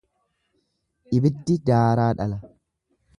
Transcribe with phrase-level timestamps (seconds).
[1.17, 2.41] Ibiddi daaraa dhala.